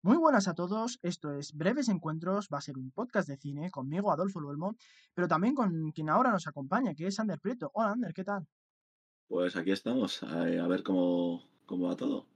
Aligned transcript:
Muy 0.00 0.16
buenas 0.16 0.46
a 0.46 0.54
todos, 0.54 1.00
esto 1.02 1.32
es 1.32 1.52
Breves 1.54 1.88
Encuentros, 1.88 2.48
va 2.54 2.58
a 2.58 2.60
ser 2.60 2.78
un 2.78 2.92
podcast 2.92 3.28
de 3.28 3.36
cine 3.36 3.68
conmigo, 3.68 4.12
Adolfo 4.12 4.38
Luelmo, 4.38 4.76
pero 5.12 5.26
también 5.26 5.56
con 5.56 5.90
quien 5.90 6.08
ahora 6.08 6.30
nos 6.30 6.46
acompaña, 6.46 6.94
que 6.94 7.08
es 7.08 7.18
Ander 7.18 7.40
Prieto. 7.40 7.72
Hola 7.74 7.90
Ander, 7.90 8.14
¿qué 8.14 8.22
tal? 8.22 8.46
Pues 9.26 9.56
aquí 9.56 9.72
estamos, 9.72 10.22
a, 10.22 10.44
ver 10.44 10.84
cómo, 10.84 11.42
cómo 11.66 11.88
va 11.88 11.96
todo. 11.96 12.28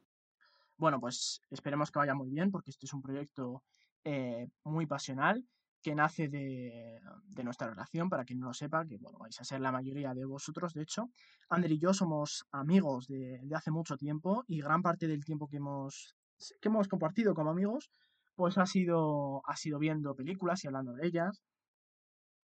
Bueno, 0.77 0.99
pues 0.99 1.41
esperemos 1.51 1.93
que 1.93 2.01
vaya 2.01 2.17
muy 2.17 2.31
bien, 2.31 2.51
porque 2.51 2.73
este 2.73 2.87
es 2.87 2.93
un 2.95 3.01
proyecto 3.01 3.63
eh, 4.03 4.49
muy 4.65 4.87
pasional 4.87 5.47
que 5.81 5.95
nace 5.95 6.27
de, 6.27 7.01
de 7.27 7.45
nuestra 7.45 7.71
relación, 7.71 8.09
para 8.09 8.25
quien 8.25 8.41
no 8.41 8.49
lo 8.49 8.55
sepa, 8.55 8.85
que 8.85 8.99
bueno, 8.99 9.19
vais 9.19 9.41
a 9.41 9.45
ser 9.45 9.61
la 9.61 9.71
mayoría 9.71 10.15
de 10.15 10.25
vosotros, 10.25 10.75
de 10.75 10.83
hecho. 10.83 11.11
Ander 11.49 11.71
y 11.71 11.79
yo 11.79 11.95
somos 11.95 12.45
amigos 12.51 13.07
de, 13.07 13.39
de 13.45 13.55
hace 13.55 13.71
mucho 13.71 13.97
tiempo 13.97 14.43
y 14.49 14.61
gran 14.61 14.83
parte 14.83 15.07
del 15.07 15.25
tiempo 15.25 15.47
que 15.47 15.59
hemos 15.59 16.17
que 16.61 16.69
hemos 16.69 16.89
compartido 16.89 17.35
como 17.35 17.51
amigos, 17.51 17.91
pues 18.35 18.59
ha 18.59 18.67
sido, 18.67 19.43
ha 19.47 19.57
sido 19.57 19.79
viendo 19.79 20.15
películas 20.15 20.65
y 20.65 20.67
hablando 20.69 20.95
de 20.95 21.07
ellas. 21.07 21.43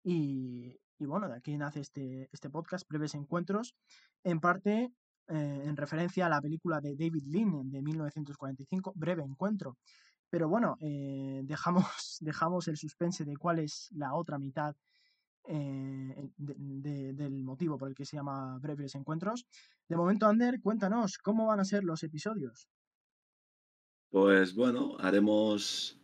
Y, 0.03 0.79
y 0.99 1.05
bueno, 1.05 1.27
de 1.27 1.35
aquí 1.35 1.57
nace 1.57 1.81
este, 1.81 2.29
este 2.31 2.49
podcast, 2.49 2.87
Breves 2.87 3.15
Encuentros, 3.15 3.75
en 4.23 4.39
parte 4.39 4.91
eh, 5.27 5.61
en 5.65 5.75
referencia 5.75 6.27
a 6.27 6.29
la 6.29 6.39
película 6.39 6.79
de 6.79 6.95
David 6.95 7.23
Lean 7.25 7.71
de 7.71 7.81
1945, 7.81 8.93
Breve 8.95 9.23
Encuentro. 9.23 9.77
Pero 10.29 10.49
bueno, 10.49 10.77
eh, 10.81 11.41
dejamos, 11.43 11.85
dejamos 12.21 12.67
el 12.67 12.77
suspense 12.77 13.25
de 13.25 13.35
cuál 13.37 13.59
es 13.59 13.89
la 13.91 14.13
otra 14.13 14.37
mitad 14.37 14.75
eh, 15.47 16.29
de, 16.37 16.55
de, 16.57 17.13
del 17.13 17.43
motivo 17.43 17.77
por 17.77 17.89
el 17.89 17.95
que 17.95 18.05
se 18.05 18.17
llama 18.17 18.57
Breves 18.59 18.95
Encuentros. 18.95 19.45
De 19.89 19.97
momento, 19.97 20.27
Ander, 20.27 20.61
cuéntanos, 20.61 21.17
¿cómo 21.17 21.47
van 21.47 21.59
a 21.59 21.65
ser 21.65 21.83
los 21.83 22.03
episodios? 22.03 22.67
Pues 24.15 24.55
bueno, 24.55 24.95
haremos 25.01 25.97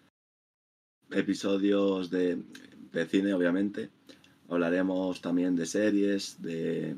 episodios 1.11 2.09
de, 2.09 2.43
cine, 3.07 3.33
obviamente. 3.33 3.89
Hablaremos 4.49 5.21
también 5.21 5.55
de 5.55 5.65
series, 5.65 6.41
de, 6.41 6.97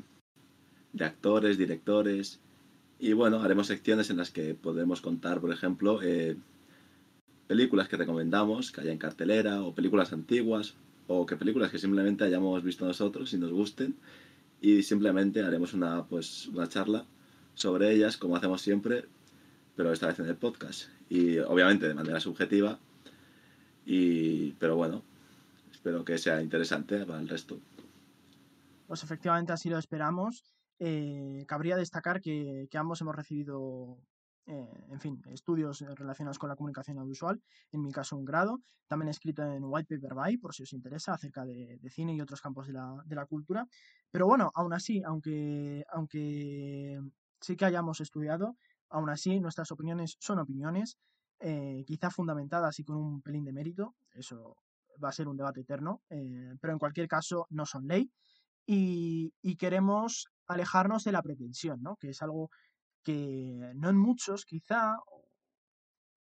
de, 0.92 1.04
actores, 1.04 1.56
directores. 1.56 2.40
Y 2.98 3.12
bueno, 3.12 3.42
haremos 3.42 3.68
secciones 3.68 4.10
en 4.10 4.16
las 4.16 4.32
que 4.32 4.54
podremos 4.54 5.00
contar, 5.00 5.40
por 5.40 5.52
ejemplo, 5.52 6.02
eh, 6.02 6.36
películas 7.46 7.86
que 7.86 7.96
recomendamos, 7.96 8.72
que 8.72 8.80
haya 8.80 8.90
en 8.90 8.98
cartelera, 8.98 9.62
o 9.62 9.72
películas 9.72 10.12
antiguas, 10.12 10.74
o 11.06 11.26
que 11.26 11.36
películas 11.36 11.70
que 11.70 11.78
simplemente 11.78 12.24
hayamos 12.24 12.64
visto 12.64 12.86
nosotros 12.86 13.32
y 13.32 13.38
nos 13.38 13.52
gusten. 13.52 13.94
Y 14.60 14.82
simplemente 14.82 15.44
haremos 15.44 15.74
una, 15.74 16.06
pues, 16.06 16.48
una 16.48 16.68
charla 16.68 17.06
sobre 17.54 17.92
ellas, 17.92 18.16
como 18.16 18.34
hacemos 18.34 18.62
siempre, 18.62 19.04
pero 19.76 19.92
esta 19.92 20.06
vez 20.06 20.18
en 20.18 20.26
el 20.26 20.36
podcast. 20.36 20.88
Y 21.08 21.38
obviamente 21.38 21.88
de 21.88 21.94
manera 21.94 22.20
subjetiva. 22.20 22.78
Y, 23.84 24.52
pero 24.52 24.76
bueno, 24.76 25.02
espero 25.70 26.04
que 26.04 26.18
sea 26.18 26.40
interesante 26.40 27.04
para 27.04 27.20
el 27.20 27.28
resto. 27.28 27.60
Pues 28.86 29.02
efectivamente 29.02 29.52
así 29.52 29.68
lo 29.68 29.78
esperamos. 29.78 30.44
Eh, 30.78 31.44
cabría 31.46 31.76
destacar 31.76 32.20
que, 32.20 32.68
que, 32.70 32.78
ambos 32.78 33.00
hemos 33.00 33.14
recibido, 33.14 33.98
eh, 34.46 34.86
en 34.90 35.00
fin, 35.00 35.22
estudios 35.30 35.80
relacionados 35.80 36.38
con 36.38 36.48
la 36.48 36.56
comunicación 36.56 36.98
audiovisual, 36.98 37.40
en 37.70 37.80
mi 37.80 37.92
caso 37.92 38.16
un 38.16 38.24
grado, 38.24 38.60
también 38.88 39.08
escrito 39.08 39.42
en 39.42 39.62
White 39.64 39.96
Paper 39.96 40.14
By, 40.14 40.36
por 40.38 40.54
si 40.54 40.64
os 40.64 40.72
interesa, 40.72 41.14
acerca 41.14 41.44
de, 41.44 41.78
de 41.80 41.90
cine 41.90 42.14
y 42.14 42.20
otros 42.20 42.40
campos 42.40 42.66
de 42.66 42.72
la, 42.72 43.02
de 43.06 43.14
la, 43.14 43.26
cultura. 43.26 43.66
Pero 44.10 44.26
bueno, 44.26 44.50
aún 44.54 44.72
así, 44.72 45.02
aunque, 45.04 45.84
aunque 45.90 47.00
sí 47.40 47.56
que 47.56 47.64
hayamos 47.64 48.00
estudiado, 48.00 48.56
Aún 48.94 49.10
así, 49.10 49.40
nuestras 49.40 49.72
opiniones 49.72 50.16
son 50.20 50.38
opiniones, 50.38 50.98
eh, 51.40 51.82
quizá 51.84 52.10
fundamentadas 52.10 52.78
y 52.78 52.84
con 52.84 52.96
un 52.96 53.22
pelín 53.22 53.44
de 53.44 53.52
mérito, 53.52 53.96
eso 54.12 54.56
va 55.02 55.08
a 55.08 55.12
ser 55.12 55.26
un 55.26 55.36
debate 55.36 55.62
eterno, 55.62 56.00
eh, 56.10 56.54
pero 56.60 56.72
en 56.72 56.78
cualquier 56.78 57.08
caso 57.08 57.48
no 57.50 57.66
son 57.66 57.88
ley 57.88 58.08
y, 58.64 59.34
y, 59.42 59.56
queremos 59.56 60.28
alejarnos 60.46 61.02
de 61.02 61.10
la 61.10 61.22
pretensión, 61.22 61.82
¿no? 61.82 61.96
que 61.96 62.10
es 62.10 62.22
algo 62.22 62.50
que 63.02 63.72
no 63.74 63.90
en 63.90 63.98
muchos 63.98 64.44
quizá, 64.44 64.96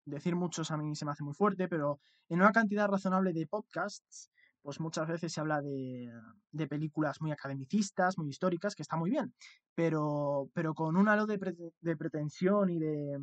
decir 0.05 0.37
muchos 0.37 0.71
a 0.71 0.77
mí 0.77 0.95
se 0.95 1.03
me 1.03 1.11
hace 1.11 1.25
muy 1.25 1.33
fuerte, 1.33 1.67
pero 1.67 1.99
en 2.29 2.39
una 2.39 2.53
cantidad 2.53 2.87
razonable 2.87 3.33
de 3.33 3.45
podcasts 3.45 4.31
pues 4.63 4.79
muchas 4.79 5.07
veces 5.07 5.31
se 5.31 5.41
habla 5.41 5.61
de, 5.61 6.09
de, 6.51 6.67
películas 6.67 7.21
muy 7.21 7.31
academicistas, 7.31 8.17
muy 8.17 8.29
históricas, 8.29 8.75
que 8.75 8.81
está 8.81 8.95
muy 8.95 9.11
bien, 9.11 9.33
pero, 9.75 10.49
pero 10.53 10.73
con 10.73 10.95
un 10.95 11.09
halo 11.09 11.27
de, 11.27 11.37
de, 11.81 11.97
pretensión 11.97 12.69
y 12.69 12.79
de, 12.79 13.19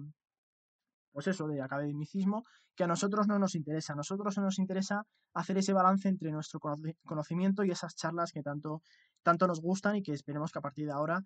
pues 1.12 1.26
eso, 1.26 1.48
de 1.48 1.62
academicismo, 1.62 2.44
que 2.76 2.84
a 2.84 2.86
nosotros 2.86 3.26
no 3.26 3.38
nos 3.38 3.54
interesa. 3.54 3.94
A 3.94 3.96
nosotros 3.96 4.36
no 4.36 4.44
nos 4.44 4.58
interesa 4.58 5.02
hacer 5.34 5.58
ese 5.58 5.72
balance 5.72 6.08
entre 6.08 6.30
nuestro 6.30 6.60
conocimiento 7.04 7.64
y 7.64 7.70
esas 7.70 7.96
charlas 7.96 8.32
que 8.32 8.42
tanto, 8.42 8.82
tanto 9.22 9.46
nos 9.46 9.60
gustan 9.60 9.96
y 9.96 10.02
que 10.02 10.12
esperemos 10.12 10.52
que 10.52 10.58
a 10.58 10.62
partir 10.62 10.86
de 10.86 10.92
ahora 10.92 11.22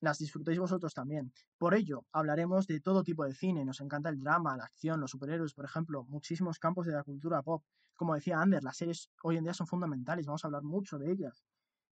las 0.00 0.18
disfrutéis 0.18 0.58
vosotros 0.58 0.94
también. 0.94 1.32
Por 1.58 1.74
ello, 1.74 2.06
hablaremos 2.12 2.66
de 2.66 2.80
todo 2.80 3.02
tipo 3.02 3.24
de 3.24 3.34
cine. 3.34 3.64
Nos 3.64 3.80
encanta 3.80 4.08
el 4.08 4.18
drama, 4.18 4.56
la 4.56 4.64
acción, 4.64 5.00
los 5.00 5.10
superhéroes, 5.10 5.54
por 5.54 5.64
ejemplo, 5.64 6.04
muchísimos 6.04 6.58
campos 6.58 6.86
de 6.86 6.92
la 6.92 7.04
cultura 7.04 7.42
pop. 7.42 7.62
Como 7.94 8.14
decía 8.14 8.40
Ander, 8.40 8.62
las 8.64 8.78
series 8.78 9.10
hoy 9.22 9.36
en 9.36 9.44
día 9.44 9.52
son 9.52 9.66
fundamentales, 9.66 10.26
vamos 10.26 10.44
a 10.44 10.48
hablar 10.48 10.62
mucho 10.62 10.98
de 10.98 11.12
ellas. 11.12 11.44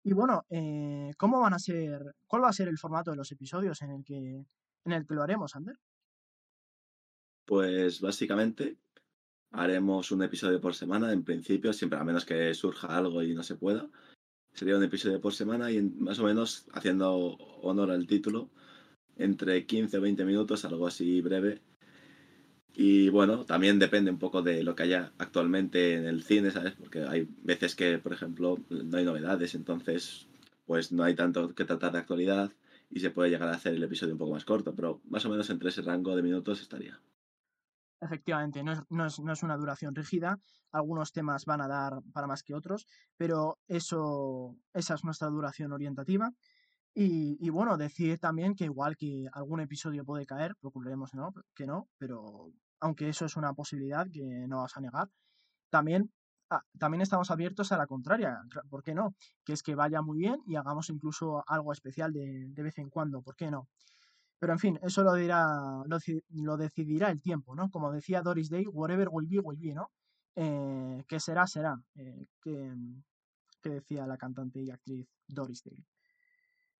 Y 0.04 0.14
bueno, 0.14 0.46
eh, 0.50 1.12
¿cómo 1.18 1.42
van 1.42 1.54
a 1.54 1.60
ser, 1.60 2.16
cuál 2.28 2.44
va 2.44 2.50
a 2.50 2.54
ser 2.54 2.70
el 2.70 2.78
formato 2.78 3.12
de 3.12 3.18
los 3.18 3.32
episodios 3.32 3.82
en 3.82 3.92
el 3.92 4.06
que, 4.06 4.46
en 4.86 4.92
el 4.92 5.06
que 5.06 5.14
lo 5.14 5.24
haremos, 5.24 5.56
Ander? 5.56 5.78
Pues 7.46 8.00
básicamente 8.00 8.78
haremos 9.52 10.12
un 10.12 10.24
episodio 10.24 10.62
por 10.62 10.76
semana, 10.76 11.12
en 11.12 11.26
principio, 11.26 11.74
siempre 11.74 12.00
a 12.00 12.06
menos 12.06 12.26
que 12.26 12.54
surja 12.54 12.88
algo 12.88 13.22
y 13.22 13.34
no 13.34 13.44
se 13.44 13.56
pueda 13.56 13.90
sería 14.58 14.76
un 14.76 14.84
episodio 14.84 15.22
por 15.22 15.36
semana 15.36 15.72
y 15.72 15.82
más 15.84 16.18
o 16.18 16.24
menos 16.24 16.66
haciendo 16.74 17.14
honor 17.62 17.92
al 17.92 18.08
título, 18.08 18.50
entre 19.16 19.68
15 19.68 20.00
o 20.00 20.02
20 20.02 20.26
minutos, 20.26 20.66
algo 20.66 20.88
así 20.88 21.22
breve. 21.22 21.62
Y 22.74 23.10
bueno, 23.10 23.46
también 23.46 23.78
depende 23.78 24.10
un 24.10 24.18
poco 24.18 24.42
de 24.42 24.64
lo 24.64 24.76
que 24.76 24.84
haya 24.84 25.12
actualmente 25.20 25.94
en 25.94 26.06
el 26.06 26.24
cine, 26.24 26.50
¿sabes? 26.50 26.74
Porque 26.74 27.04
hay 27.04 27.28
veces 27.44 27.76
que, 27.76 28.00
por 28.00 28.14
ejemplo, 28.14 28.60
no 28.70 28.98
hay 28.98 29.06
novedades, 29.06 29.54
entonces 29.54 30.28
pues 30.66 30.92
no 30.92 31.04
hay 31.04 31.16
tanto 31.16 31.54
que 31.54 31.66
tratar 31.66 31.92
de 31.92 32.00
actualidad 32.00 32.52
y 32.90 33.00
se 33.00 33.12
puede 33.12 33.30
llegar 33.30 33.50
a 33.50 33.56
hacer 33.56 33.76
el 33.76 33.84
episodio 33.84 34.14
un 34.14 34.20
poco 34.20 34.34
más 34.34 34.46
corto, 34.46 34.74
pero 34.76 35.02
más 35.08 35.24
o 35.26 35.30
menos 35.30 35.50
entre 35.52 35.70
ese 35.70 35.84
rango 35.84 36.16
de 36.16 36.24
minutos 36.24 36.62
estaría. 36.62 37.00
Efectivamente, 38.00 38.64
no 38.64 38.74
es, 38.74 38.80
no, 38.90 39.06
es, 39.06 39.20
no 39.20 39.34
es, 39.34 39.42
una 39.42 39.58
duración 39.58 39.96
rígida, 39.96 40.40
algunos 40.72 41.12
temas 41.12 41.46
van 41.46 41.62
a 41.62 41.68
dar 41.68 42.02
para 42.14 42.28
más 42.28 42.44
que 42.44 42.54
otros, 42.54 42.86
pero 43.18 43.58
eso, 43.68 44.56
esa 44.74 44.94
es 44.94 45.04
nuestra 45.04 45.30
duración 45.30 45.74
orientativa. 45.74 46.32
Y, 46.94 47.38
y, 47.40 47.50
bueno, 47.50 47.78
decir 47.78 48.20
también 48.20 48.56
que 48.56 48.66
igual 48.66 48.98
que 48.98 49.28
algún 49.34 49.62
episodio 49.62 50.04
puede 50.06 50.26
caer, 50.26 50.56
procuraremos 50.60 51.14
¿no? 51.14 51.34
que 51.56 51.68
no, 51.68 51.90
pero 51.98 52.52
aunque 52.80 53.10
eso 53.10 53.26
es 53.26 53.36
una 53.36 53.54
posibilidad 53.54 54.08
que 54.12 54.46
no 54.48 54.58
vas 54.62 54.78
a 54.78 54.82
negar, 54.82 55.10
también, 55.70 56.12
ah, 56.50 56.64
también 56.78 57.02
estamos 57.02 57.32
abiertos 57.32 57.72
a 57.72 57.78
la 57.78 57.88
contraria, 57.88 58.40
¿por 58.70 58.84
qué 58.84 58.96
no? 58.96 59.16
Que 59.44 59.54
es 59.54 59.64
que 59.64 59.76
vaya 59.76 60.02
muy 60.02 60.20
bien 60.20 60.42
y 60.46 60.56
hagamos 60.56 60.90
incluso 60.90 61.44
algo 61.48 61.72
especial 61.74 62.14
de, 62.14 62.48
de 62.50 62.64
vez 62.64 62.78
en 62.78 62.90
cuando, 62.90 63.22
¿por 63.22 63.36
qué 63.36 63.52
no? 63.52 63.68
Pero 64.40 64.54
en 64.54 64.60
fin, 64.60 64.80
eso 64.82 65.04
lo, 65.04 65.14
dirá, 65.14 65.46
lo, 65.86 65.98
lo, 66.30 66.58
decidirá 66.58 67.10
el 67.10 67.22
tiempo, 67.22 67.56
¿no? 67.56 67.70
Como 67.70 67.92
decía 67.92 68.22
Doris 68.22 68.50
Day, 68.50 68.66
whatever 68.68 69.10
will 69.12 69.28
be, 69.28 69.40
will 69.40 69.58
be, 69.60 69.74
¿no? 69.74 69.90
Eh, 70.36 71.04
que 71.08 71.20
será, 71.20 71.48
será, 71.48 71.76
eh, 71.96 72.28
que, 72.42 72.74
decía 73.64 74.08
la 74.08 74.18
cantante 74.18 74.62
y 74.62 74.70
actriz 74.70 75.08
Doris 75.28 75.62
Day. 75.64 75.84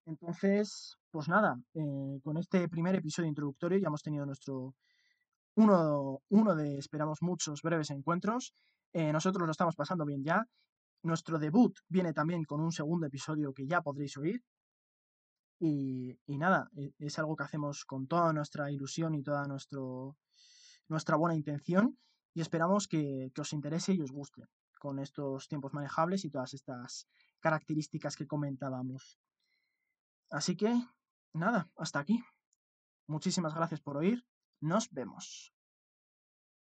Entonces, 0.06 0.96
pues 1.12 1.28
nada, 1.28 1.60
eh, 1.74 2.20
con 2.24 2.38
este 2.38 2.70
primer 2.70 2.96
episodio 2.96 3.28
introductorio 3.28 3.78
ya 3.78 3.88
hemos 3.88 4.04
tenido 4.04 4.26
nuestro 4.26 4.74
uno, 5.56 6.22
uno 6.30 6.56
de, 6.56 6.78
esperamos, 6.78 7.22
muchos 7.22 7.62
breves 7.62 7.90
encuentros. 7.90 8.54
Eh, 8.94 9.12
nosotros 9.12 9.46
lo 9.46 9.52
estamos 9.52 9.76
pasando 9.76 10.06
bien 10.06 10.24
ya. 10.24 10.46
Nuestro 11.04 11.40
debut 11.40 11.76
viene 11.90 12.14
también 12.14 12.44
con 12.44 12.62
un 12.62 12.72
segundo 12.72 13.08
episodio 13.08 13.54
que 13.54 13.66
ya 13.66 13.82
podréis 13.82 14.16
oír, 14.18 14.42
y, 15.60 16.18
nada, 16.28 16.70
e, 16.76 16.94
es 17.00 17.18
algo 17.20 17.36
que 17.36 17.44
hacemos 17.44 17.86
con 17.86 18.08
toda 18.08 18.34
nuestra 18.34 18.72
ilusión 18.72 19.16
y 19.16 19.24
toda 19.24 19.46
nuestro, 19.46 20.18
nuestra 20.88 21.16
buena 21.16 21.36
intención 21.36 21.98
y 22.34 22.42
esperamos 22.42 22.88
que, 22.88 23.32
que, 23.34 23.42
os 23.42 23.54
interese 23.54 23.94
y 23.94 24.02
os 24.02 24.12
guste 24.12 24.44
con 24.80 25.00
estos 25.00 25.48
tiempos 25.48 25.74
manejables 25.74 26.24
y 26.26 26.30
todas 26.30 26.54
estas 26.54 27.08
características 27.40 28.16
que 28.16 28.28
comentábamos. 28.28 29.18
Así 30.30 30.56
que, 30.56 30.74
nada, 31.34 31.72
hasta 31.78 32.00
aquí. 32.00 32.24
Muchísimas 33.08 33.56
gracias 33.56 33.82
por 33.82 33.98
oír. 33.98 34.26
Nos 34.60 34.92
vemos. 34.92 35.57